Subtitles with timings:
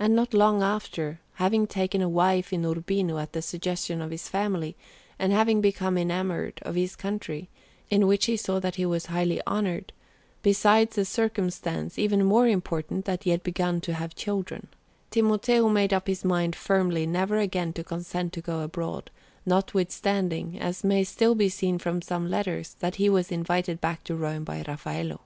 [0.00, 4.28] And not long after, having taken a wife in Urbino at the suggestion of his
[4.28, 4.74] family,
[5.16, 7.48] and having become enamoured of his country,
[7.88, 9.92] in which he saw that he was highly honoured,
[10.42, 14.66] besides the circumstance, even more important, that he had begun to have children,
[15.12, 19.08] Timoteo made up his mind firmly never again to consent to go abroad,
[19.46, 24.16] notwithstanding, as may still be seen from some letters, that he was invited back to
[24.16, 25.20] Rome by Raffaello.